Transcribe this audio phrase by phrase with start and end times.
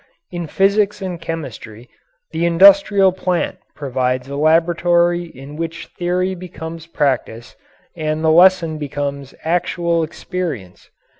[0.31, 1.87] In physics and chemistry
[2.31, 7.55] the industrial plant provides a laboratory in which theory becomes practice
[7.95, 10.89] and the lesson becomes actual experience.